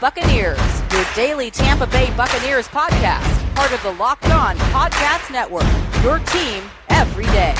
[0.00, 0.60] Buccaneers,
[0.92, 5.64] your daily Tampa Bay Buccaneers podcast, part of the Locked On Podcast Network.
[6.04, 7.52] Your team every day.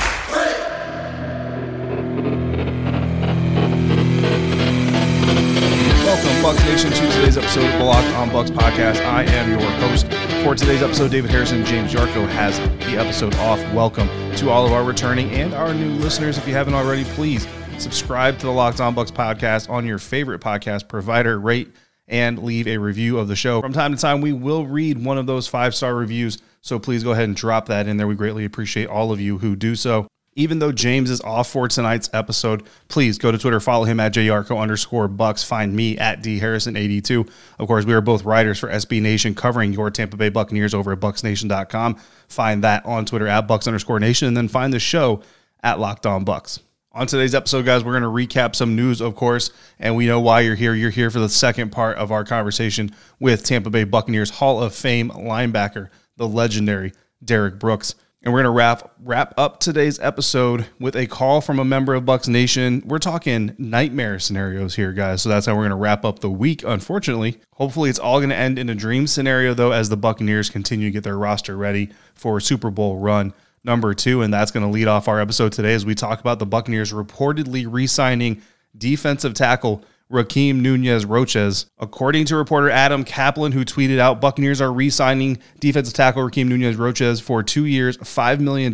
[6.05, 9.05] Welcome, Bucs Nation, to today's episode of the Locked On Bucs podcast.
[9.05, 10.07] I am your host
[10.41, 11.11] for today's episode.
[11.11, 13.59] David Harrison, James Yarcho has the episode off.
[13.73, 16.37] Welcome to all of our returning and our new listeners.
[16.37, 17.45] If you haven't already, please
[17.79, 21.37] subscribe to the Locked On Bucs podcast on your favorite podcast provider.
[21.37, 21.73] Rate
[22.09, 23.61] and leave a review of the show.
[23.61, 26.39] From time to time, we will read one of those five star reviews.
[26.61, 28.07] So please go ahead and drop that in there.
[28.07, 30.07] We greatly appreciate all of you who do so.
[30.35, 34.13] Even though James is off for tonight's episode, please go to Twitter, follow him at
[34.13, 35.43] jyarcho underscore bucks.
[35.43, 37.29] Find me at dharrison82.
[37.57, 40.93] Of course, we are both writers for SB Nation covering your Tampa Bay Buccaneers over
[40.93, 41.95] at bucsnation.com.
[42.27, 45.21] Find that on Twitter at bucks underscore nation, and then find the show
[45.61, 46.59] at Locked On Bucs.
[46.91, 50.19] On today's episode, guys, we're going to recap some news, of course, and we know
[50.19, 50.73] why you're here.
[50.73, 54.73] You're here for the second part of our conversation with Tampa Bay Buccaneers Hall of
[54.73, 57.93] Fame linebacker, the legendary Derrick Brooks.
[58.23, 61.93] And we're going to wrap wrap up today's episode with a call from a member
[61.93, 62.81] of Bucs Nation.
[62.83, 65.21] We're talking nightmare scenarios here, guys.
[65.21, 66.63] So that's how we're going to wrap up the week.
[66.65, 70.49] Unfortunately, hopefully it's all going to end in a dream scenario though as the Buccaneers
[70.49, 73.31] continue to get their roster ready for a Super Bowl run
[73.63, 76.39] number two, and that's going to lead off our episode today as we talk about
[76.39, 78.41] the Buccaneers reportedly re signing
[78.77, 81.67] defensive tackle Rakeem Nunez Roches.
[81.77, 86.47] According to reporter Adam Caplan, who tweeted out, Buccaneers are re signing defensive tackle Rakeem
[86.47, 88.73] Nunez Roches for two years, $5 million,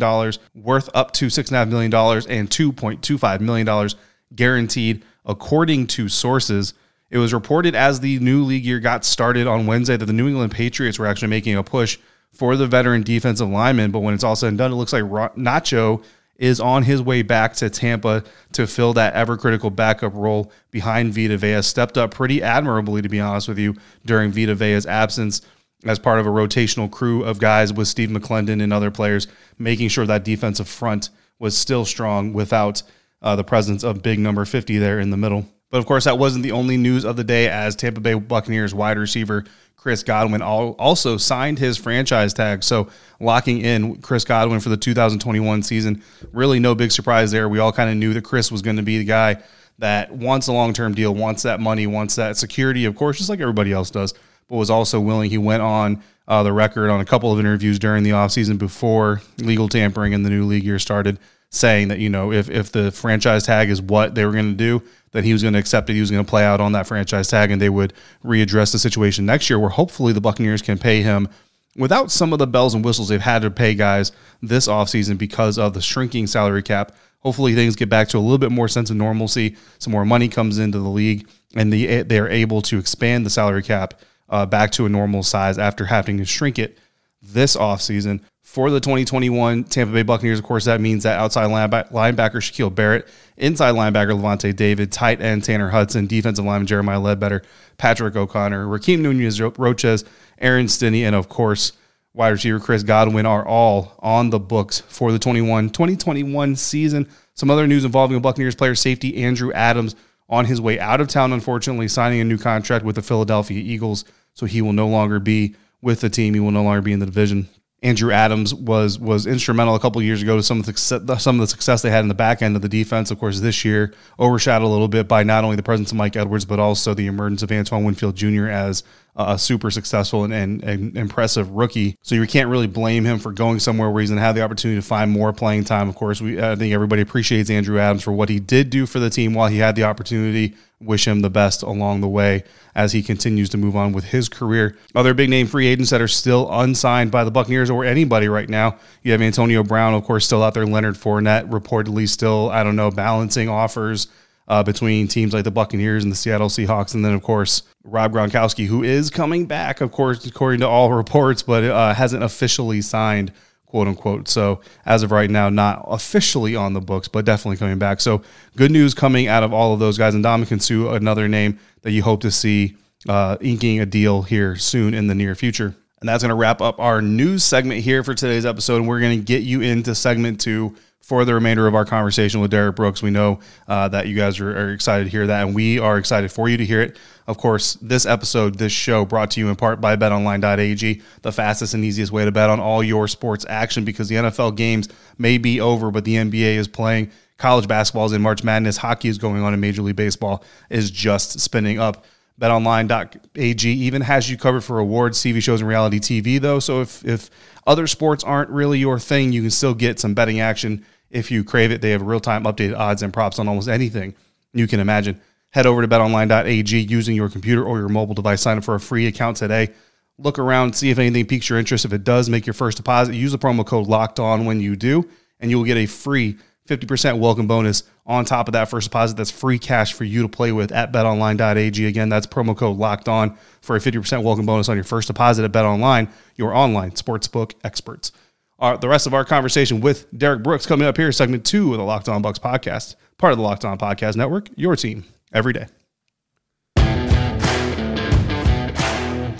[0.54, 3.90] worth up to $6.5 million, and $2.25 million
[4.34, 6.72] guaranteed, according to sources.
[7.10, 10.28] It was reported as the new league year got started on Wednesday that the New
[10.28, 11.98] England Patriots were actually making a push
[12.36, 13.90] for the veteran defensive lineman.
[13.90, 16.02] But when it's all said and done, it looks like Nacho
[16.36, 21.14] is on his way back to Tampa to fill that ever critical backup role behind
[21.14, 21.62] Vita Vea.
[21.62, 25.40] Stepped up pretty admirably, to be honest with you, during Vita Vea's absence
[25.84, 29.88] as part of a rotational crew of guys with Steve McLendon and other players, making
[29.88, 32.82] sure that defensive front was still strong without
[33.22, 35.46] uh, the presence of big number 50 there in the middle.
[35.70, 38.74] But of course, that wasn't the only news of the day as Tampa Bay Buccaneers
[38.74, 39.44] wide receiver
[39.86, 42.64] Chris Godwin also signed his franchise tag.
[42.64, 42.88] So
[43.20, 46.02] locking in Chris Godwin for the 2021 season.
[46.32, 47.48] Really no big surprise there.
[47.48, 49.40] We all kind of knew that Chris was going to be the guy
[49.78, 53.30] that wants a long term deal, wants that money, wants that security, of course, just
[53.30, 54.12] like everybody else does,
[54.48, 55.30] but was also willing.
[55.30, 59.22] He went on uh, the record on a couple of interviews during the offseason before
[59.38, 62.90] legal tampering and the new league year started saying that you know if if the
[62.92, 65.88] franchise tag is what they were going to do, that he was going to accept
[65.90, 65.94] it.
[65.94, 67.92] He was going to play out on that franchise tag, and they would
[68.24, 71.28] readdress the situation next year, where hopefully the Buccaneers can pay him
[71.76, 74.12] without some of the bells and whistles they've had to pay guys
[74.42, 76.94] this offseason because of the shrinking salary cap.
[77.20, 79.56] Hopefully things get back to a little bit more sense of normalcy.
[79.78, 83.62] Some more money comes into the league, and the, they're able to expand the salary
[83.62, 86.78] cap uh, back to a normal size after having to shrink it
[87.22, 90.38] this offseason for the 2021 Tampa Bay Buccaneers.
[90.38, 95.42] Of course, that means that outside linebacker Shaquille Barrett, inside linebacker Lavonte David, tight end
[95.42, 97.42] Tanner Hudson, defensive lineman Jeremiah Ledbetter,
[97.76, 100.04] Patrick O'Connor, Rakeem Nunez Roches,
[100.38, 101.72] Aaron Stinnie, and of course,
[102.14, 107.08] wide receiver Chris Godwin are all on the books for the 21 2021 season.
[107.34, 109.96] Some other news involving a Buccaneers player safety Andrew Adams
[110.28, 114.04] on his way out of town, unfortunately, signing a new contract with the Philadelphia Eagles.
[114.34, 116.34] So he will no longer be with the team.
[116.34, 117.48] He will no longer be in the division.
[117.86, 120.76] Andrew Adams was was instrumental a couple years ago to some of the
[121.18, 123.12] some of the success they had in the back end of the defense.
[123.12, 126.16] Of course, this year overshadowed a little bit by not only the presence of Mike
[126.16, 128.48] Edwards but also the emergence of Antoine Winfield Jr.
[128.48, 128.82] as
[129.14, 131.96] a super successful and, and, and, impressive rookie.
[132.02, 134.42] So you can't really blame him for going somewhere where he's going to have the
[134.42, 135.88] opportunity to find more playing time.
[135.88, 138.98] Of course, we I think everybody appreciates Andrew Adams for what he did do for
[138.98, 142.44] the team while he had the opportunity wish him the best along the way
[142.74, 144.76] as he continues to move on with his career.
[144.94, 148.48] Other big name free agents that are still unsigned by the Buccaneers or anybody right
[148.48, 148.76] now.
[149.02, 150.66] You have Antonio Brown, of course, still out there.
[150.66, 154.08] Leonard Fournette reportedly still, I don't know, balancing offers
[154.48, 156.94] uh, between teams like the Buccaneers and the Seattle Seahawks.
[156.94, 160.92] And then, of course, Rob Gronkowski, who is coming back, of course, according to all
[160.92, 163.32] reports, but uh, hasn't officially signed
[163.66, 164.28] quote unquote.
[164.28, 168.00] So as of right now, not officially on the books, but definitely coming back.
[168.00, 168.22] So
[168.56, 170.14] good news coming out of all of those guys.
[170.14, 172.76] And Ndamukong Suh, another name that you hope to see
[173.08, 175.74] uh, inking a deal here soon in the near future.
[176.00, 178.76] And that's going to wrap up our news segment here for today's episode.
[178.76, 180.74] And we're going to get you into segment two
[181.06, 183.00] for the remainder of our conversation with Derrick Brooks.
[183.00, 183.38] We know
[183.68, 186.48] uh, that you guys are, are, excited to hear that, and we are excited for
[186.48, 186.98] you to hear it.
[187.28, 191.74] Of course, this episode, this show, brought to you in part by BetOnline.ag, the fastest
[191.74, 195.38] and easiest way to bet on all your sports action because the NFL games may
[195.38, 197.12] be over, but the NBA is playing.
[197.38, 198.76] College basketball is in March Madness.
[198.76, 202.04] Hockey is going on in Major League Baseball is just spinning up.
[202.40, 206.58] BetOnline.ag even has you covered for awards, TV shows, and reality TV, though.
[206.58, 207.30] So if, if
[207.64, 211.44] other sports aren't really your thing, you can still get some betting action if you
[211.44, 211.80] crave it.
[211.80, 214.14] They have real time updated odds and props on almost anything
[214.52, 215.20] you can imagine.
[215.50, 218.42] Head over to betonline.ag using your computer or your mobile device.
[218.42, 219.70] Sign up for a free account today.
[220.18, 221.84] Look around, see if anything piques your interest.
[221.84, 223.14] If it does, make your first deposit.
[223.14, 225.08] Use the promo code locked on when you do,
[225.40, 226.36] and you will get a free
[226.66, 229.16] 50% welcome bonus on top of that first deposit.
[229.16, 231.86] That's free cash for you to play with at betonline.ag.
[231.86, 235.44] Again, that's promo code locked on for a 50% welcome bonus on your first deposit
[235.44, 238.12] at betonline, your online sportsbook experts.
[238.58, 241.78] Our, the rest of our conversation with Derrick Brooks coming up here, segment two of
[241.78, 245.52] the Locked On Bucs podcast, part of the Locked On Podcast Network, your team every
[245.52, 245.66] day.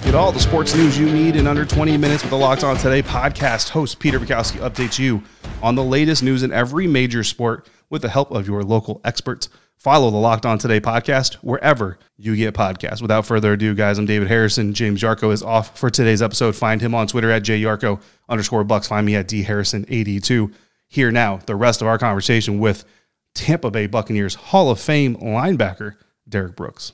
[0.05, 2.77] Get all the sports news you need in under 20 minutes with the Locked On
[2.77, 3.71] Today podcast.
[3.71, 5.23] Host Peter Bukowski updates you
[5.63, 9.49] on the latest news in every major sport with the help of your local experts.
[9.77, 13.03] Follow the Locked On Today podcast wherever you get podcasts.
[13.03, 14.73] Without further ado, guys, I'm David Harrison.
[14.73, 16.57] James Yarcho is off for today's episode.
[16.57, 18.89] Find him on Twitter at jyarcho underscore bucks.
[18.89, 20.53] Find me at dharrison82.
[20.89, 22.85] Here now, the rest of our conversation with
[23.35, 25.97] Tampa Bay Buccaneers Hall of Fame linebacker
[26.27, 26.93] Derrick Brooks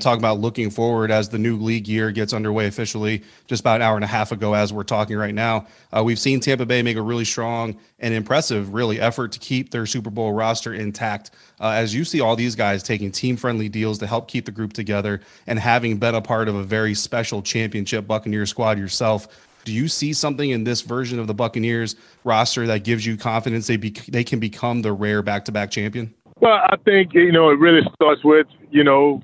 [0.00, 3.82] talk about looking forward as the new league year gets underway officially just about an
[3.82, 6.82] hour and a half ago as we're talking right now uh, we've seen tampa bay
[6.82, 11.30] make a really strong and impressive really effort to keep their super bowl roster intact
[11.60, 14.52] uh, as you see all these guys taking team friendly deals to help keep the
[14.52, 19.28] group together and having been a part of a very special championship buccaneer squad yourself
[19.64, 23.66] do you see something in this version of the buccaneers roster that gives you confidence
[23.66, 27.58] they, be, they can become the rare back-to-back champion well, I think you know it
[27.58, 29.22] really starts with you know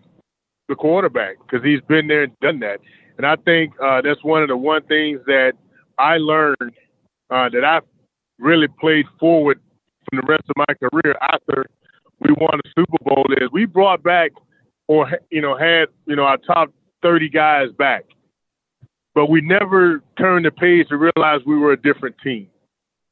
[0.68, 2.80] the quarterback because he's been there and done that.
[3.18, 5.52] And I think uh, that's one of the one things that
[5.98, 6.72] I learned
[7.30, 7.80] uh, that I
[8.38, 9.60] really played forward
[10.08, 11.66] from the rest of my career after
[12.22, 14.32] we won the Super Bowl is we brought back
[14.88, 16.72] or you know had you know our top
[17.02, 18.04] 30 guys back,
[19.14, 22.48] but we never turned the page to realize we were a different team.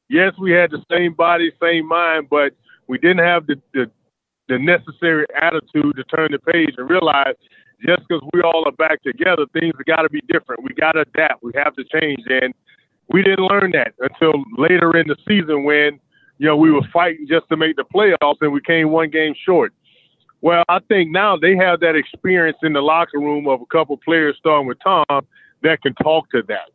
[0.09, 2.53] Yes, we had the same body, same mind, but
[2.87, 3.89] we didn't have the, the
[4.49, 7.35] the necessary attitude to turn the page and realize
[7.85, 10.63] just because we all are back together, things have got to be different.
[10.63, 11.43] We got to adapt.
[11.43, 12.21] We have to change.
[12.29, 12.53] And
[13.09, 15.99] we didn't learn that until later in the season when,
[16.41, 19.33] you know, we were fighting just to make the playoffs and we came one game
[19.45, 19.73] short.
[20.41, 23.95] Well, I think now they have that experience in the locker room of a couple
[23.97, 25.05] players, starting with Tom,
[25.61, 26.71] that can talk to that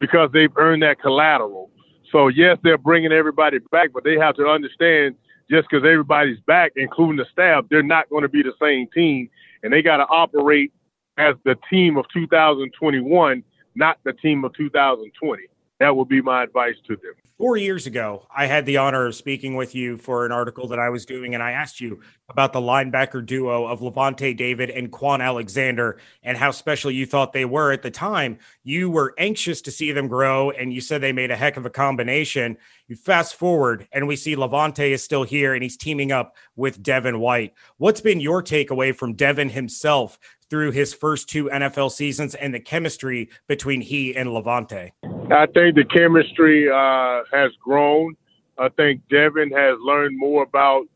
[0.00, 1.70] because they've earned that collateral.
[2.10, 5.14] So, yes, they're bringing everybody back, but they have to understand–
[5.50, 9.28] just because everybody's back, including the staff, they're not going to be the same team,
[9.62, 10.72] and they got to operate
[11.18, 13.42] as the team of 2021,
[13.74, 15.42] not the team of 2020.
[15.80, 17.14] That would be my advice to them.
[17.40, 20.78] Four years ago, I had the honor of speaking with you for an article that
[20.78, 24.92] I was doing, and I asked you about the linebacker duo of Lavonte David and
[24.92, 28.36] Kwon Alexander and how special you thought they were at the time.
[28.62, 31.64] You were anxious to see them grow, and you said they made a heck of
[31.64, 32.58] a combination.
[32.88, 36.82] You fast forward, and we see Lavonte is still here, and he's teaming up with
[36.82, 37.54] Devin White.
[37.78, 40.18] What's been your takeaway from Devin himself
[40.50, 44.90] through his first two NFL seasons and the chemistry between he and Lavonte?
[45.32, 48.16] I think the chemistry uh, has grown.
[48.58, 50.86] I think Devin has learned more about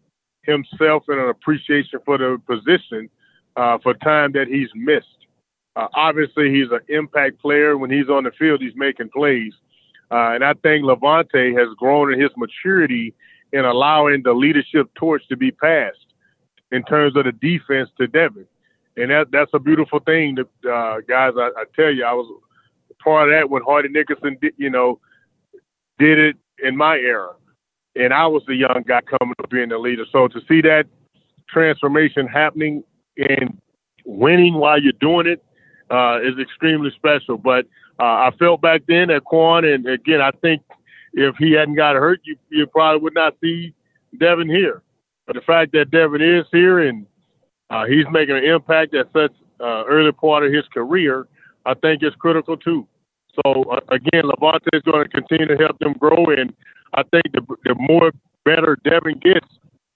[0.43, 3.09] himself and an appreciation for the position
[3.57, 5.07] uh, for time that he's missed.
[5.77, 7.79] Uh, obviously, he's an impact player.
[7.79, 9.53] When he's on the field, he's making plays.
[10.11, 13.15] Uh, and I think Lavonte has grown in his maturity
[13.53, 16.07] in allowing the leadership torch to be passed
[16.73, 18.47] in terms of the defense to Devin
[18.97, 20.37] and that that's a beautiful thing.
[20.37, 22.31] That uh, guys, I, I, tell you, I was
[23.03, 25.01] part of that when Hardy Nickerson, did, you know,
[25.99, 27.33] did it in my era,
[27.97, 30.05] and I was the young guy coming up being the leader.
[30.13, 30.87] So to see that
[31.49, 32.85] transformation happening
[33.17, 33.61] and
[34.05, 35.45] winning while you're doing it
[35.91, 37.37] uh, is extremely special.
[37.37, 37.67] But
[37.99, 40.63] uh, I felt back then at Kwon, and again, I think
[41.13, 43.75] if he hadn't got hurt, you you probably would not see
[44.19, 44.83] Devin here.
[45.27, 47.07] But the fact that Devin is here and
[47.75, 51.27] uh, he's making an impact at such uh, early part of his career.
[51.67, 52.87] I think is critical too.
[53.35, 56.55] So uh, again, Lavonte is going to continue to help them grow, and
[56.95, 58.13] I think the, the more
[58.45, 59.49] better Devin gets,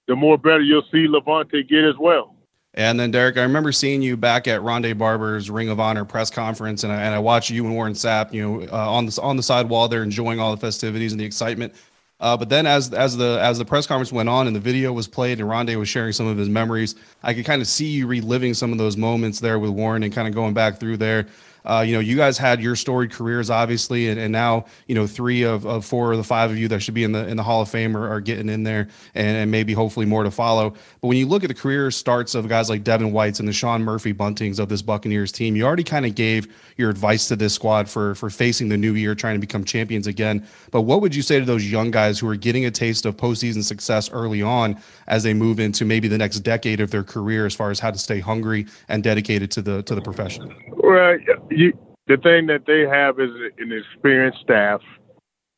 [0.07, 2.35] the more better you'll see Lavonte get as well.
[2.75, 6.31] And then Derrick, I remember seeing you back at Rondé Barber's Ring of Honor press
[6.31, 9.21] conference, and I, and I watched you and Warren Sapp, you know, uh, on the
[9.23, 11.75] on the side wall there, enjoying all the festivities and the excitement.
[12.21, 14.93] Uh, but then as as the as the press conference went on and the video
[14.93, 17.87] was played and Rondé was sharing some of his memories, I could kind of see
[17.87, 20.97] you reliving some of those moments there with Warren and kind of going back through
[20.97, 21.27] there.
[21.69, 25.07] Uh, you know, you guys had your storied careers, obviously, and, and now you know
[25.07, 27.37] three of, of four of the five of you that should be in the in
[27.37, 30.31] the Hall of Fame are, are getting in there, and, and, maybe hopefully more to
[30.31, 30.71] follow.
[30.71, 33.53] But when you look at the career starts of guys like Devin Whites and the
[33.53, 36.49] Sean Murphy Buntings of this Buccaneers team, you already kind of gave
[36.79, 40.07] your advice to this squad for for facing the new year, trying to become champions
[40.07, 40.47] again.
[40.71, 43.19] But what would you say to those young guys who are getting a taste of
[43.19, 47.45] postseason success early on as they move into maybe the next decade of their career,
[47.45, 50.55] as far as how to stay hungry and dedicated to the to the profession?
[50.69, 51.19] Well,
[51.59, 51.73] you
[52.07, 54.81] the thing that they have is an experienced staff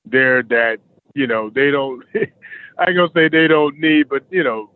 [0.05, 0.79] there that
[1.15, 2.05] you know they don't.
[2.79, 4.71] I gonna say they don't need, but you know,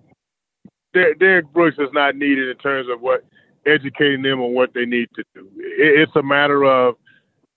[0.93, 3.25] Derrick Brooks is not needed in terms of what
[3.67, 5.49] educating them on what they need to do.
[5.57, 6.97] It's a matter of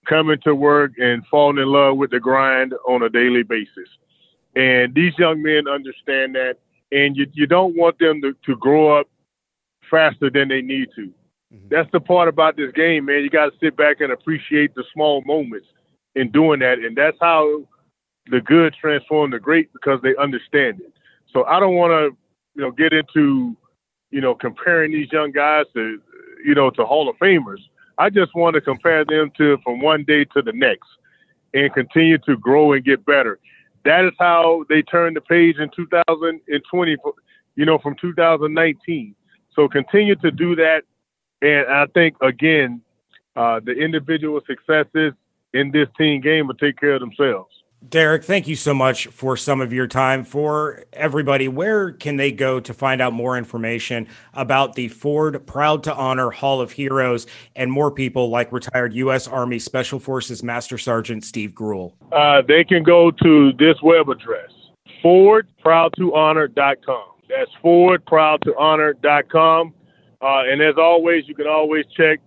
[0.08, 3.88] coming to work and falling in love with the grind on a daily basis.
[4.56, 6.54] And these young men understand that,
[6.90, 9.06] and you you don't want them to, to grow up
[9.90, 11.12] faster than they need to.
[11.54, 11.68] Mm-hmm.
[11.70, 13.22] That's the part about this game, man.
[13.22, 15.66] You got to sit back and appreciate the small moments
[16.14, 17.66] in doing that, and that's how
[18.30, 20.92] the good transform the great because they understand it.
[21.32, 22.16] So I don't want to,
[22.54, 23.56] you know, get into,
[24.10, 26.00] you know, comparing these young guys to,
[26.44, 27.60] you know, to Hall of Famers.
[27.96, 30.88] I just want to compare them to from one day to the next,
[31.54, 33.38] and continue to grow and get better.
[33.84, 36.96] That is how they turned the page in 2020,
[37.56, 39.14] you know, from 2019.
[39.54, 40.82] So continue to do that
[41.42, 42.80] and I think again,
[43.36, 45.12] uh, the individual successes
[45.54, 47.50] in this team game will take care of themselves.
[47.88, 50.24] Derrick, thank you so much for some of your time.
[50.24, 55.84] For everybody, where can they go to find out more information about the Ford Proud
[55.84, 59.28] to Honor Hall of Heroes and more people like retired U.S.
[59.28, 61.94] Army Special Forces Master Sergeant Steve Gruel?
[62.10, 64.50] Uh, they can go to this web address,
[65.04, 67.04] fordproudtohonor.com.
[67.28, 69.74] That's fordproudtohonor.com.
[70.20, 72.20] Uh, and as always, you can always check,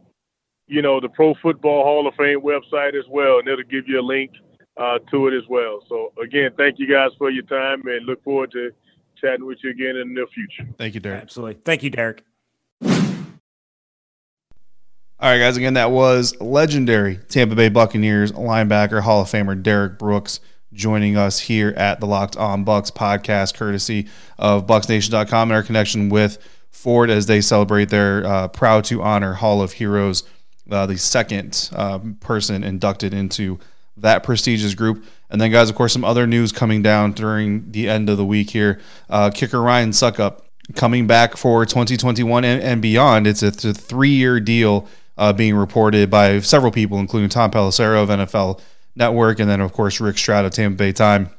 [0.67, 4.00] you know, the Pro Football Hall of Fame website as well, and it'll give you
[4.00, 4.31] a link
[4.77, 5.83] uh, to it as well.
[5.89, 8.71] So again, thank you guys for your time, and look forward to
[9.19, 10.69] chatting with you again in the near future.
[10.77, 11.21] Thank you, Derrick.
[11.21, 11.62] Absolutely.
[11.63, 12.24] Thank you, Derrick.
[15.21, 15.55] All right, guys.
[15.55, 20.39] Again, that was legendary Tampa Bay Buccaneers linebacker Hall of Famer Derrick Brooks
[20.74, 24.07] joining us here at the Locked On Bucs podcast, courtesy
[24.39, 26.38] of BucsNation.com and our connection with
[26.72, 30.24] Ford as they celebrate their uh, proud to honor Hall of Heroes,
[30.70, 33.60] uh, the second uh, person inducted into
[33.98, 35.06] that prestigious group.
[35.30, 38.25] And then, guys, of course, some other news coming down during the end of the
[38.25, 38.80] week here.
[39.10, 40.42] Uh, kicker Ryan Succop
[40.75, 43.28] coming back for 2021 and, and beyond.
[43.28, 44.88] It's a, a three year deal
[45.18, 48.60] uh, being reported by several people, including Tom Pelissero of NFL
[48.96, 51.30] Network, and then, of course, Rick Stroud of Tampa Bay Time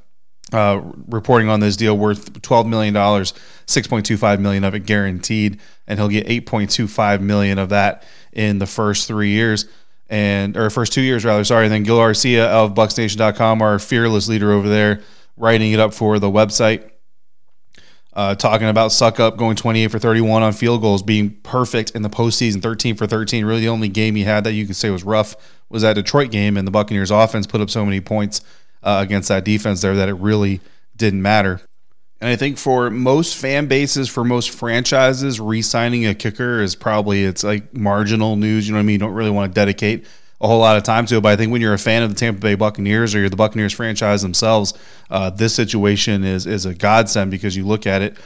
[0.54, 6.08] uh, reporting on this deal worth $12 million, 6.25 million of it guaranteed, and he'll
[6.08, 9.66] get 8.25 million of that in the first three years.
[10.08, 11.64] And or first two years rather, sorry.
[11.64, 15.00] And then Gil Arcia of BucsNation.com, our fearless leader over there,
[15.38, 16.90] writing it up for the website.
[18.14, 22.10] Uh, talking about Succop going 28 for 31 on field goals, being perfect in the
[22.10, 23.46] postseason, 13 for 13.
[23.46, 25.34] Really, the only game he had that you could say was rough
[25.70, 28.42] was that Detroit game, and the Buccaneers offense put up so many points
[28.82, 30.60] uh, against that defense there that it really
[30.96, 31.60] didn't matter.
[32.20, 37.24] And I think for most fan bases, for most franchises, re-signing a kicker is probably
[37.24, 38.66] it's like marginal news.
[38.66, 38.92] You know what I mean?
[38.94, 40.06] You don't really want to dedicate
[40.40, 41.20] a whole lot of time to it.
[41.20, 43.36] But I think when you're a fan of the Tampa Bay Buccaneers or you're the
[43.36, 44.72] Buccaneers franchise themselves,
[45.10, 48.16] uh, this situation is is a godsend because you look at it.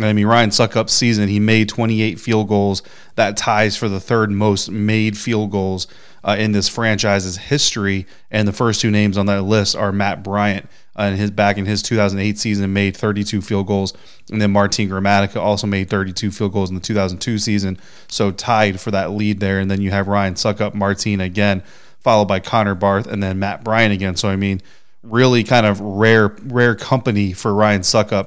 [0.00, 2.82] I mean, Ryan Succop's season, he made 28 field goals.
[3.14, 5.86] That ties for the third most made field goals
[6.24, 8.06] uh, in this franchise's history.
[8.30, 10.68] And the first two names on that list are Matt Bryant.
[10.96, 13.92] Uh, and his back in his 2008 season made 32 field goals,
[14.30, 18.80] and then Martin Gramatica also made 32 field goals in the 2002 season, so tied
[18.80, 19.58] for that lead there.
[19.58, 21.64] And then you have Ryan Succop, Martin again,
[21.98, 24.14] followed by Connor Barth, and then Matt Bryant again.
[24.14, 24.62] So I mean,
[25.02, 28.26] really kind of rare rare company for Ryan Succop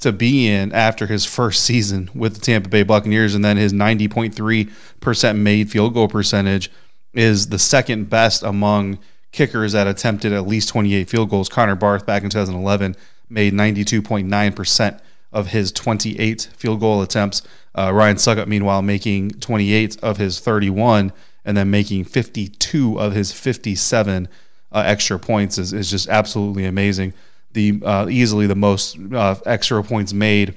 [0.00, 3.72] to be in after his first season with the Tampa Bay Buccaneers, and then his
[3.72, 6.70] 90.3% made field goal percentage
[7.14, 8.98] is the second best among
[9.32, 11.48] kickers that attempted at least 28 field goals.
[11.48, 12.94] Connor Barth back in 2011
[13.28, 15.00] made 92.9%
[15.32, 17.42] of his 28 field goal attempts.
[17.74, 21.12] Uh, Ryan Succop, meanwhile, making 28 of his 31
[21.44, 24.28] and then making 52 of his 57
[24.72, 27.12] uh, extra points is, is just absolutely amazing.
[27.56, 30.56] The uh, easily the most uh, extra points made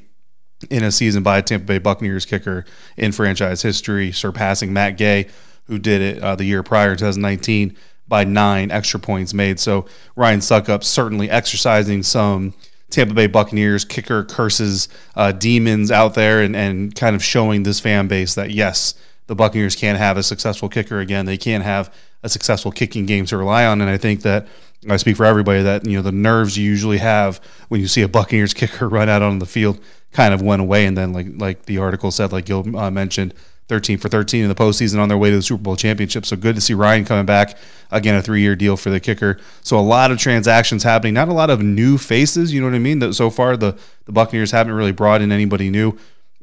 [0.69, 2.65] in a season by a Tampa Bay Buccaneers kicker
[2.97, 5.27] in franchise history, surpassing Matt Gay
[5.69, 7.77] who did it uh, the year prior, 2019,
[8.07, 9.59] by nine extra points made.
[9.59, 12.55] So Ryan Succop certainly exercising some
[12.89, 17.79] Tampa Bay Buccaneers kicker curses, uh, demons out there, and, and kind of showing this
[17.79, 18.95] fan base that yes,
[19.29, 21.27] the Buccaneers can't have a successful kicker again.
[21.27, 21.93] They can't have
[22.23, 23.79] a successful kicking game to rely on.
[23.79, 24.47] And I think that
[24.89, 28.01] I speak for everybody that you know the nerves you usually have when you see
[28.01, 29.79] a Buccaneers kicker run out on the field
[30.13, 30.87] kind of went away.
[30.87, 33.35] And then like like the article said, like Gil uh, mentioned,
[33.67, 36.25] 13 for 13 in the postseason on their way to the Super Bowl championship.
[36.25, 37.55] So good to see Ryan coming back.
[37.91, 39.37] Again, a three year deal for the kicker.
[39.61, 42.51] So a lot of transactions happening, not a lot of new faces.
[42.51, 43.13] You know what I mean?
[43.13, 45.95] So far, the, the Buccaneers haven't really brought in anybody new.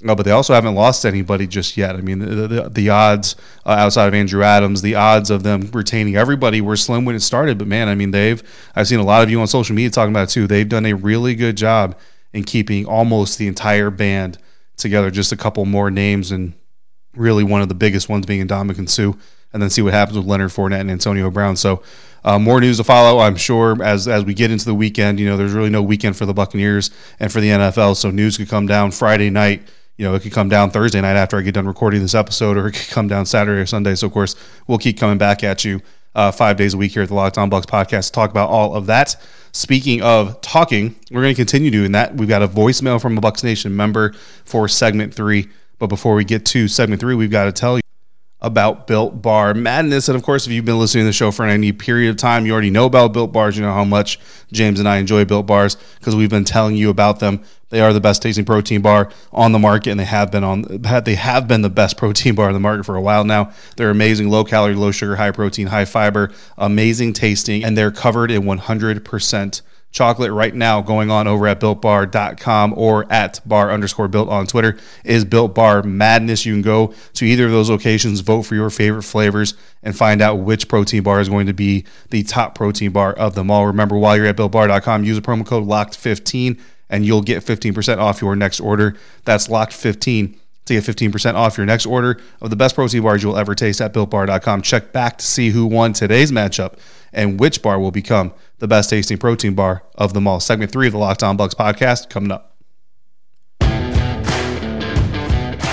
[0.05, 1.97] Uh, but they also haven't lost anybody just yet.
[1.97, 3.35] I mean, the, the, the odds
[3.65, 7.21] uh, outside of Andrew Adams, the odds of them retaining everybody were slim when it
[7.21, 7.57] started.
[7.57, 8.43] But man, I mean, they've
[8.75, 10.47] I've seen a lot of you on social media talking about it too.
[10.47, 11.99] They've done a really good job
[12.35, 14.37] in keeping almost the entire band
[14.77, 15.11] together.
[15.11, 16.53] Just a couple more names, and
[17.15, 19.15] really one of the biggest ones being Ndamukong Suh,
[19.55, 21.57] and then see what happens with Leonard Fournette and Antonio Brown.
[21.57, 21.83] So.
[22.25, 25.21] Uh, more news to follow, I'm sure, as as we get into the weekend.
[25.21, 28.37] You know, there's really no weekend for the Buccaneers and for the NFL, so news
[28.37, 29.63] could come down Friday night
[29.97, 32.57] you know, it could come down Thursday night after I get done recording this episode,
[32.57, 33.95] or it could come down Saturday or Sunday.
[33.95, 34.37] So, of course,
[34.67, 35.81] we'll keep coming back at you
[36.15, 38.51] uh, five days a week here at the Locked On Bucs podcast to talk about
[38.51, 39.17] all of that.
[39.53, 42.15] Speaking of talking, we're going to continue doing that.
[42.15, 44.13] We've got a voicemail from a Bucs Nation member
[44.45, 45.49] for segment three.
[45.79, 47.86] But before we get to segment three, we've got to tell you
[48.41, 50.09] about Built Bar Madness.
[50.09, 52.45] And of course, if you've been listening to the show for any period of time,
[52.45, 53.57] you already know about Built Bars.
[53.57, 54.19] You know how much
[54.53, 57.43] James and I enjoy Built Bars because we've been telling you about them.
[57.71, 60.63] They are the best tasting protein bar on the market, and they have been on.
[60.69, 63.53] They have been the best protein bar in the market for a while now.
[63.77, 68.31] They're amazing, low calorie, low sugar, high protein, high fiber, amazing tasting, and they're covered
[68.31, 74.09] in 100 percent chocolate right now going on over at builtbar.com or at bar underscore
[74.09, 76.45] built on Twitter is Built Bar Madness.
[76.45, 80.21] You can go to either of those locations, vote for your favorite flavors, and find
[80.21, 83.67] out which protein bar is going to be the top protein bar of them all.
[83.67, 88.21] Remember, while you're at builtbar.com, use the promo code LOCKED15 and you'll get 15% off
[88.21, 88.97] your next order.
[89.25, 93.39] That's LOCKED15 to get 15% off your next order of the best protein bars you'll
[93.39, 94.63] ever taste at builtbar.com.
[94.63, 96.75] Check back to see who won today's matchup
[97.13, 100.41] and which bar will become the best tasting protein bar of them all.
[100.41, 102.57] Segment three of the Locked On Bucs podcast coming up.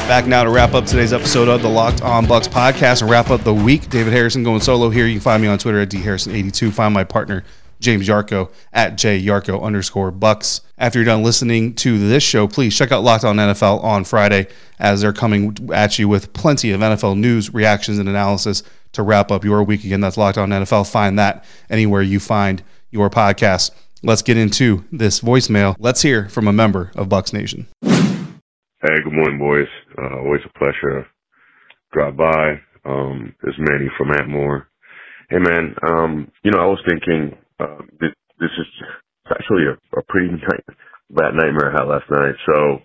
[0.07, 3.29] Back now to wrap up today's episode of the Locked On Bucs podcast and wrap
[3.29, 3.89] up the week.
[3.89, 5.07] David Harrison going solo here.
[5.07, 6.73] You can find me on Twitter at dharrison82.
[6.73, 7.45] Find my partner
[7.79, 10.61] James Yarcho at jyarcho underscore bucks.
[10.77, 14.47] After you're done listening to this show, please check out Locked On NFL on Friday
[14.79, 19.31] as they're coming at you with plenty of NFL news, reactions, and analysis to wrap
[19.31, 19.83] up your week.
[19.83, 20.89] Again, that's Locked On NFL.
[20.89, 23.71] Find that anywhere you find your podcast.
[24.01, 25.75] Let's get into this voicemail.
[25.79, 27.67] Let's hear from a member of Bucs Nation.
[27.81, 29.67] Hey, good morning, boys.
[29.97, 31.07] Uh, always a pleasure
[31.93, 32.59] drop by.
[32.85, 34.65] Um, it's Manny from Atmore.
[35.29, 35.75] Hey, man.
[35.87, 38.67] Um, you know, I was thinking uh, this, this is
[39.31, 40.65] actually a, a pretty night,
[41.09, 42.35] bad nightmare I had last night.
[42.45, 42.79] So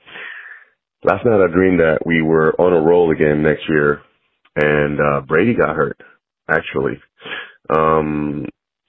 [1.04, 4.02] last night I dreamed that we were on a roll again next year,
[4.60, 6.00] and uh, Brady got hurt.
[6.50, 7.00] Actually,
[7.70, 8.44] um,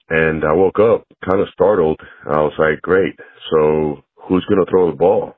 [0.08, 2.00] and I woke up kind of startled.
[2.26, 3.14] I was like, "Great,
[3.50, 5.34] so who's going to throw the ball?"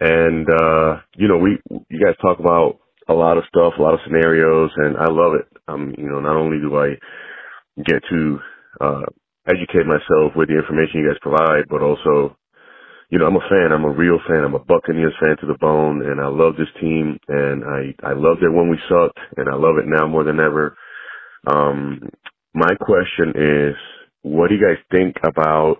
[0.00, 1.58] And uh, you know, we
[1.88, 5.34] you guys talk about a lot of stuff, a lot of scenarios, and I love
[5.34, 5.46] it.
[5.68, 6.88] Um, you know, not only do I
[7.84, 8.38] get to
[8.80, 9.02] uh,
[9.48, 12.36] educate myself with the information you guys provide, but also,
[13.14, 13.70] you know, I'm a fan.
[13.70, 14.42] I'm a real fan.
[14.42, 18.12] I'm a Buccaneers fan to the bone, and I love this team, and I I
[18.12, 20.76] loved it when we sucked, and I love it now more than ever.
[21.46, 22.10] Um,
[22.54, 23.76] my question is,
[24.22, 25.76] what do you guys think about,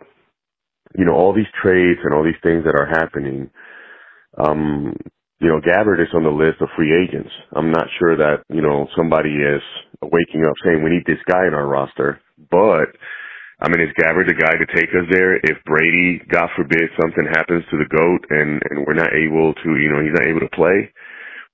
[0.97, 3.51] you know, all these trades and all these things that are happening?
[4.39, 4.95] Um,
[5.41, 7.31] you know, Gabbert is on the list of free agents.
[7.57, 9.63] I'm not sure that, you know, somebody is
[10.03, 12.95] waking up saying we need this guy in our roster, but
[13.65, 15.37] I mean, is Gabbert the guy to take us there?
[15.41, 19.69] If Brady, God forbid, something happens to the goat and and we're not able to,
[19.81, 20.93] you know, he's not able to play,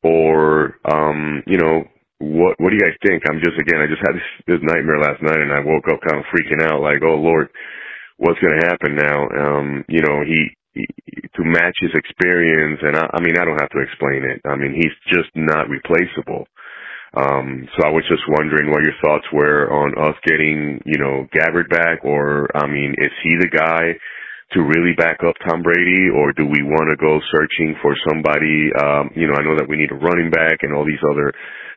[0.02, 1.86] or um, you know,
[2.18, 3.22] what what do you guys think?
[3.30, 6.02] I'm just again, I just had this, this nightmare last night, and I woke up
[6.02, 7.48] kind of freaking out, like, oh Lord,
[8.18, 9.18] what's going to happen now?
[9.30, 10.84] Um, you know, he, he
[11.36, 14.42] to match his experience, and I, I mean, I don't have to explain it.
[14.44, 16.46] I mean, he's just not replaceable.
[17.14, 21.26] Um, so I was just wondering what your thoughts were on us getting, you know,
[21.34, 23.98] Gabbert back, or I mean, is he the guy
[24.52, 28.70] to really back up Tom Brady, or do we want to go searching for somebody?
[28.78, 31.32] Um, you know, I know that we need a running back and all these other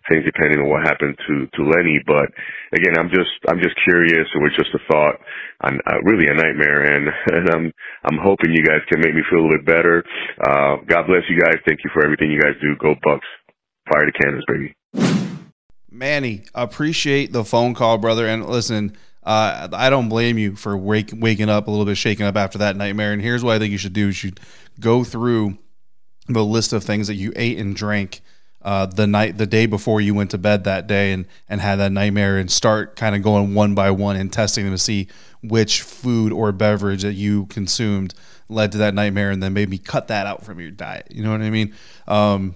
[0.10, 2.02] things depending on what happened to to Lenny.
[2.06, 2.30] But
[2.74, 4.26] again, I'm just I'm just curious.
[4.34, 5.18] It was just a thought,
[5.62, 7.66] on, uh, really a nightmare, and and I'm
[8.06, 10.04] I'm hoping you guys can make me feel a little bit better.
[10.42, 11.62] Uh, God bless you guys.
[11.66, 12.76] Thank you for everything you guys do.
[12.82, 13.30] Go Bucs!
[13.90, 15.23] Fire the cannons, baby.
[15.94, 18.28] Manny, appreciate the phone call, brother.
[18.28, 22.26] And listen, uh, I don't blame you for wake, waking up a little bit shaken
[22.26, 23.14] up after that nightmare.
[23.14, 24.40] And here's what I think you should do: you should
[24.80, 25.58] go through
[26.28, 28.22] the list of things that you ate and drank
[28.64, 31.76] uh, the night, the day before you went to bed that day, and and had
[31.76, 35.08] that nightmare, and start kind of going one by one and testing them to see
[35.44, 38.16] which food or beverage that you consumed
[38.50, 41.08] led to that nightmare, and then maybe cut that out from your diet.
[41.12, 41.76] You know what I mean?
[42.08, 42.56] Um,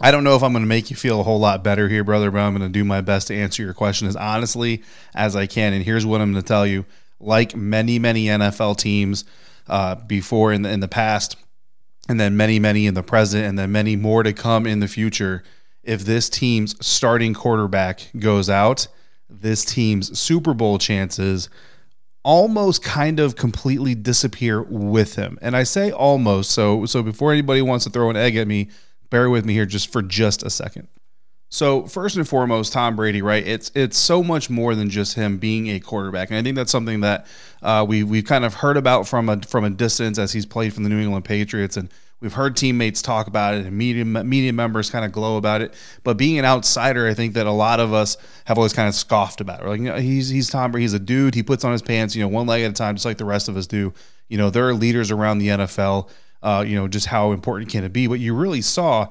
[0.00, 2.02] I don't know if I'm going to make you feel a whole lot better here,
[2.02, 4.82] brother, but I'm going to do my best to answer your question as honestly
[5.14, 5.74] as I can.
[5.74, 6.86] And here's what I'm going to tell you:
[7.20, 9.24] like many, many NFL teams
[9.68, 11.36] uh, before in the, in the past,
[12.08, 14.88] and then many, many in the present, and then many more to come in the
[14.88, 15.42] future.
[15.82, 18.88] If this team's starting quarterback goes out,
[19.28, 21.50] this team's Super Bowl chances
[22.22, 25.38] almost kind of completely disappear with him.
[25.40, 28.68] And I say almost, so so before anybody wants to throw an egg at me,
[29.10, 30.88] bear with me here just for just a second.
[31.52, 33.44] So first and foremost, Tom Brady, right?
[33.44, 36.70] It's it's so much more than just him being a quarterback, and I think that's
[36.70, 37.26] something that
[37.60, 40.72] uh, we we've kind of heard about from a from a distance as he's played
[40.72, 44.52] from the New England Patriots, and we've heard teammates talk about it, and media media
[44.52, 45.74] members kind of glow about it.
[46.04, 48.94] But being an outsider, I think that a lot of us have always kind of
[48.94, 49.64] scoffed about it.
[49.64, 51.34] We're like, you know, he's he's Tom Brady, he's a dude.
[51.34, 53.24] He puts on his pants, you know, one leg at a time, just like the
[53.24, 53.92] rest of us do.
[54.28, 56.08] You know, there are leaders around the NFL.
[56.42, 58.06] Uh, you know, just how important can it be?
[58.06, 59.08] But you really saw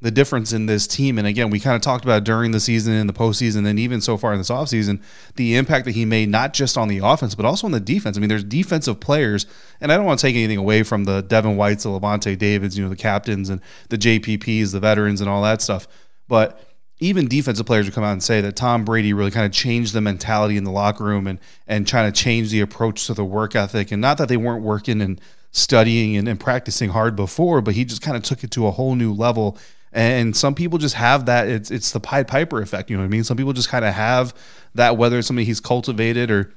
[0.00, 1.18] the difference in this team.
[1.18, 4.00] And again, we kind of talked about during the season and the postseason, and even
[4.00, 5.02] so far in this offseason,
[5.34, 8.16] the impact that he made, not just on the offense, but also on the defense.
[8.16, 9.46] I mean, there's defensive players,
[9.80, 12.78] and I don't want to take anything away from the Devin Whites, the Lavonte Davids,
[12.78, 15.88] you know, the captains and the JPPs, the veterans, and all that stuff.
[16.28, 16.62] But
[17.00, 19.94] even defensive players would come out and say that Tom Brady really kind of changed
[19.94, 23.24] the mentality in the locker room and and trying to change the approach to the
[23.24, 23.92] work ethic.
[23.92, 27.84] And not that they weren't working and studying and, and practicing hard before, but he
[27.84, 29.58] just kind of took it to a whole new level
[29.92, 31.48] and some people just have that.
[31.48, 32.90] It's it's the Pied Piper effect.
[32.90, 33.24] You know what I mean?
[33.24, 34.34] Some people just kind of have
[34.74, 36.52] that, whether it's something he's cultivated or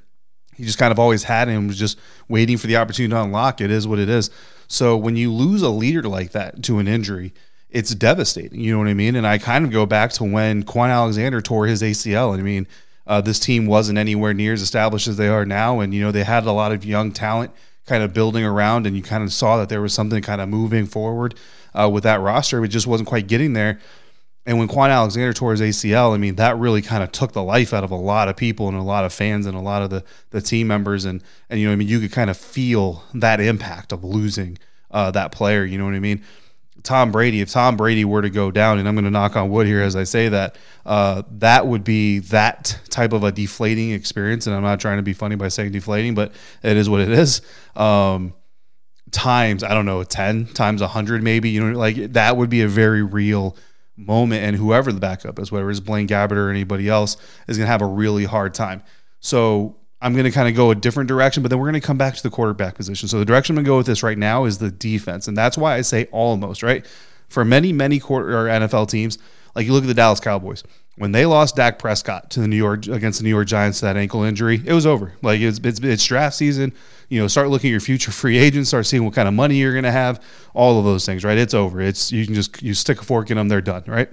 [0.55, 3.61] he just kind of always had and was just waiting for the opportunity to unlock.
[3.61, 4.29] It is what it is.
[4.67, 7.33] So when you lose a leader like that to an injury,
[7.69, 8.59] it's devastating.
[8.59, 9.15] You know what I mean?
[9.15, 12.37] And I kind of go back to when Kwon Alexander tore his ACL.
[12.37, 12.67] I mean,
[13.07, 16.11] uh, this team wasn't anywhere near as established as they are now, and you know
[16.11, 17.51] they had a lot of young talent
[17.85, 20.49] kind of building around, and you kind of saw that there was something kind of
[20.49, 21.35] moving forward
[21.73, 22.63] uh, with that roster.
[22.63, 23.79] It just wasn't quite getting there.
[24.45, 27.43] And when Kwon Alexander tore his ACL, I mean, that really kind of took the
[27.43, 29.83] life out of a lot of people and a lot of fans and a lot
[29.83, 31.05] of the, the team members.
[31.05, 34.57] And, and, you know, I mean, you could kind of feel that impact of losing
[34.89, 35.63] uh, that player.
[35.63, 36.23] You know what I mean?
[36.83, 39.49] Tom Brady, if Tom Brady were to go down, and I'm going to knock on
[39.49, 43.91] wood here as I say that, uh, that would be that type of a deflating
[43.91, 44.47] experience.
[44.47, 47.11] And I'm not trying to be funny by saying deflating, but it is what it
[47.11, 47.41] is.
[47.75, 48.33] Um,
[49.11, 52.67] times I don't know 10 times 100 maybe you know like that would be a
[52.67, 53.57] very real
[53.97, 57.17] moment and whoever the backup is whether it's Blaine Gabbert or anybody else
[57.47, 58.81] is going to have a really hard time
[59.19, 61.85] so I'm going to kind of go a different direction but then we're going to
[61.85, 64.03] come back to the quarterback position so the direction I'm going to go with this
[64.03, 66.85] right now is the defense and that's why I say almost right
[67.27, 69.17] for many many quarter or NFL teams
[69.55, 70.63] like you look at the Dallas Cowboys
[70.97, 73.97] when they lost Dak Prescott to the New York against the New York Giants that
[73.97, 75.13] ankle injury, it was over.
[75.21, 76.73] Like it's, it's it's draft season.
[77.09, 79.55] You know, start looking at your future free agents, start seeing what kind of money
[79.55, 81.23] you're going to have, all of those things.
[81.23, 81.37] Right?
[81.37, 81.81] It's over.
[81.81, 83.83] It's you can just you stick a fork in them, they're done.
[83.87, 84.09] Right?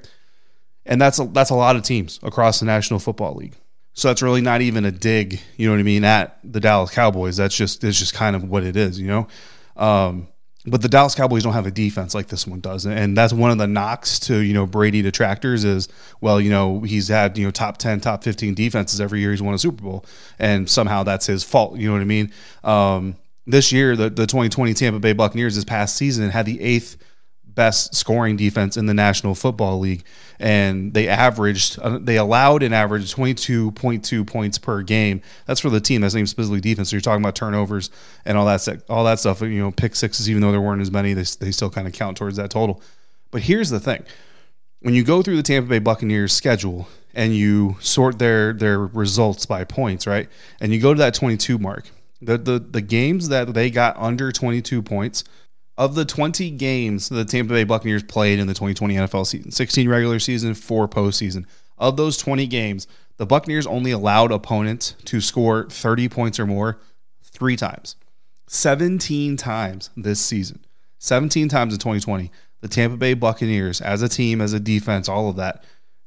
[0.86, 3.56] And that's a, that's a lot of teams across the National Football League.
[3.98, 5.40] So that's really not even a dig.
[5.56, 6.04] You know what I mean?
[6.04, 9.00] At the Dallas Cowboys, that's just it's just kind of what it is.
[9.00, 9.28] You know.
[9.76, 10.28] Um,
[10.66, 13.50] but the Dallas Cowboys don't have a defense like this one does, and that's one
[13.50, 15.88] of the knocks to you know Brady detractors is
[16.20, 19.42] well you know he's had you know top ten, top fifteen defenses every year he's
[19.42, 20.04] won a Super Bowl,
[20.38, 21.76] and somehow that's his fault.
[21.76, 22.32] You know what I mean?
[22.62, 23.16] Um,
[23.48, 26.98] this year, the the 2020 Tampa Bay Buccaneers this past season had the eighth
[27.58, 30.04] best scoring defense in the National Football League,
[30.38, 35.20] and they averaged uh, they allowed an average 22.2 points per game.
[35.44, 36.00] That's for the team.
[36.00, 36.90] That's even specifically defense.
[36.90, 37.90] So you're talking about turnovers
[38.24, 39.42] and all that all that stuff.
[39.42, 41.92] You know, pick sixes, even though there weren't as many, they they still kind of
[41.92, 42.80] count towards that total.
[43.32, 44.04] But here's the thing:
[44.78, 49.46] when you go through the Tampa Bay Buccaneers schedule and you sort their their results
[49.46, 50.28] by points, right,
[50.60, 51.90] and you go to that 22 mark.
[52.20, 55.22] The, the, the games that they got under 22 points
[55.78, 59.88] of the 20 games the Tampa Bay Buccaneers played in the 2020 NFL season, 16
[59.88, 61.46] regular season, four postseason.
[61.78, 66.80] Of those 20 games, the Buccaneers only allowed opponents to score 30 points or more
[67.22, 67.94] three times.
[68.48, 70.64] 17 times this season.
[70.98, 72.32] 17 times in 2020.
[72.60, 75.62] The Tampa Bay Buccaneers, as a team, as a defense, all of that,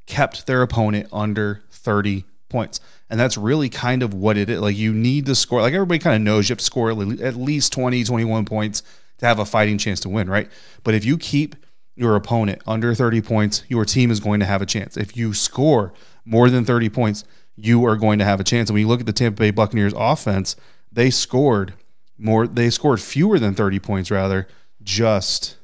[0.06, 2.82] kept their opponent under 30 points.
[3.10, 4.60] And that's really kind of what it is.
[4.60, 5.62] Like, you need to score.
[5.62, 8.84] Like, everybody kind of knows you have to score at least 20, 21 points
[9.22, 10.52] to have a fighting chance to win, right?
[10.84, 11.56] But if you keep
[11.96, 14.98] your opponent under 30 points, your team is going to have a chance.
[14.98, 15.94] If you score
[16.26, 17.24] more than 30 points,
[17.56, 18.70] you are going to have a chance.
[18.70, 20.56] And when you look at the Tampa Bay Buccaneers offense,
[20.92, 21.74] they scored
[22.18, 24.48] more they scored fewer than 30 points rather
[24.84, 25.58] just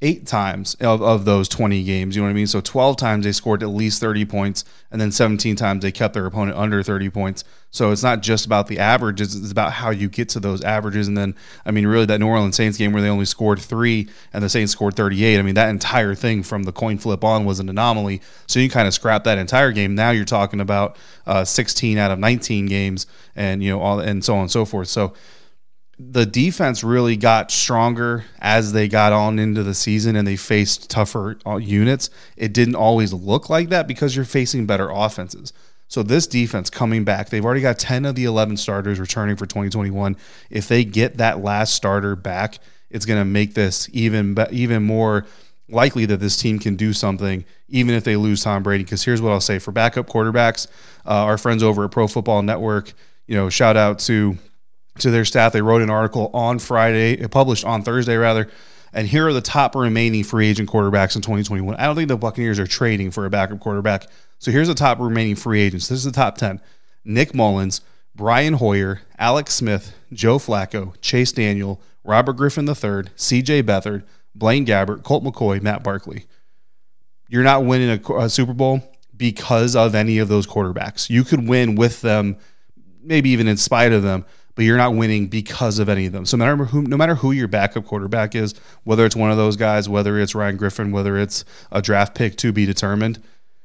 [0.00, 2.14] eight times of, of those 20 games.
[2.14, 2.46] You know what I mean?
[2.46, 6.14] So 12 times they scored at least 30 points, and then 17 times they kept
[6.14, 7.42] their opponent under 30 points.
[7.70, 11.08] So it's not just about the averages, it's about how you get to those averages.
[11.08, 11.34] And then,
[11.66, 14.48] I mean, really, that New Orleans Saints game where they only scored three and the
[14.48, 17.68] Saints scored 38, I mean, that entire thing from the coin flip on was an
[17.68, 18.22] anomaly.
[18.46, 19.96] So you kind of scrap that entire game.
[19.96, 24.24] Now you're talking about uh, 16 out of 19 games and, you know, all and
[24.24, 24.88] so on and so forth.
[24.88, 25.14] So,
[25.98, 30.88] the defense really got stronger as they got on into the season and they faced
[30.88, 32.08] tougher uh, units.
[32.36, 35.52] It didn't always look like that because you're facing better offenses.
[35.88, 39.46] So this defense coming back, they've already got 10 of the 11 starters returning for
[39.46, 40.16] 2021.
[40.50, 42.58] If they get that last starter back,
[42.90, 45.26] it's going to make this even even more
[45.68, 49.20] likely that this team can do something even if they lose Tom Brady because here's
[49.20, 50.66] what I'll say for backup quarterbacks,
[51.04, 52.92] uh, our friends over at Pro Football Network,
[53.26, 54.38] you know, shout out to
[54.98, 55.52] to their staff.
[55.52, 58.48] They wrote an article on Friday, uh, published on Thursday rather.
[58.92, 61.76] And here are the top remaining free agent quarterbacks in 2021.
[61.76, 64.06] I don't think the Buccaneers are trading for a backup quarterback.
[64.38, 65.88] So here's the top remaining free agents.
[65.88, 66.60] This is the top 10.
[67.04, 67.80] Nick Mullens,
[68.14, 75.02] Brian Hoyer, Alex Smith, Joe Flacco, Chase Daniel, Robert Griffin III, CJ Beathard, Blaine Gabbert,
[75.02, 76.26] Colt McCoy, Matt Barkley.
[77.28, 78.82] You're not winning a, a Super Bowl
[79.16, 81.10] because of any of those quarterbacks.
[81.10, 82.36] You could win with them,
[83.02, 84.24] maybe even in spite of them,
[84.58, 86.26] but you're not winning because of any of them.
[86.26, 89.36] So no matter who, no matter who your backup quarterback is, whether it's one of
[89.36, 93.22] those guys, whether it's Ryan Griffin, whether it's a draft pick to be determined,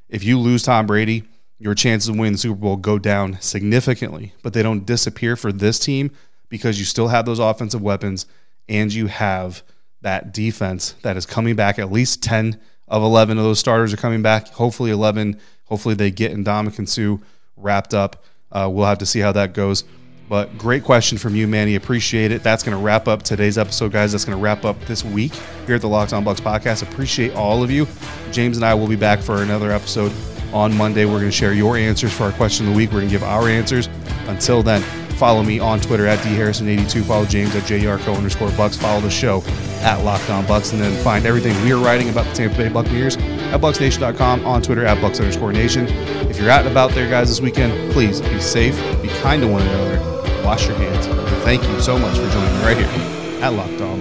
[0.08, 1.24] if you lose Tom Brady,
[1.58, 4.36] your chances of winning the Super Bowl go down significantly.
[4.44, 6.12] But they don't disappear for this team
[6.48, 8.28] because you still have those offensive weapons
[8.70, 9.64] and you have
[10.02, 11.80] that defense that is coming back.
[11.80, 14.50] At least 10 of 11 of those starters are coming back.
[14.50, 15.40] Hopefully 11.
[15.66, 17.18] Hopefully they get Ndamukong Suh
[17.58, 18.24] wrapped up.
[18.52, 19.86] Uh, we'll have to see how that goes.
[20.34, 21.76] But great question from you, Manny.
[21.76, 22.42] Appreciate it.
[22.42, 24.14] That's going to wrap up today's episode, guys.
[24.14, 25.32] That's going to wrap up this week
[25.68, 26.82] here at the Locked On Bucs podcast.
[26.82, 27.86] Appreciate all of you.
[28.32, 30.12] James and I will be back for another episode
[30.52, 31.06] on Monday.
[31.06, 32.90] We're going to share your answers for our question of the week.
[32.90, 33.90] We're going to give our answers.
[34.26, 34.82] Until then,
[35.18, 37.04] follow me on Twitter at dharrison82.
[37.04, 38.76] Follow James at jyarcho underscore bucks.
[38.76, 39.44] Follow the show
[39.84, 40.74] at Locked On Bucs.
[40.74, 44.64] And then find everything we are writing about the Tampa Bay Buccaneers at bucsnation.com, on
[44.64, 45.86] Twitter at bucks underscore nation.
[46.28, 49.48] If you're out and about there, guys, this weekend, please be safe, be kind to
[49.48, 50.13] one another
[50.44, 51.08] wash your hands.
[51.44, 53.93] Thank you so much for joining me right here at Locked On.